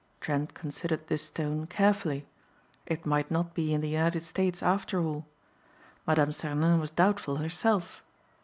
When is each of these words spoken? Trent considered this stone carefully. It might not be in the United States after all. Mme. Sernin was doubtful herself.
Trent 0.19 0.55
considered 0.55 1.05
this 1.05 1.21
stone 1.25 1.67
carefully. 1.67 2.25
It 2.87 3.05
might 3.05 3.29
not 3.29 3.53
be 3.53 3.71
in 3.71 3.81
the 3.81 3.89
United 3.89 4.23
States 4.23 4.63
after 4.63 4.99
all. 4.99 5.27
Mme. 6.07 6.31
Sernin 6.31 6.79
was 6.79 6.89
doubtful 6.89 7.35
herself. 7.35 8.03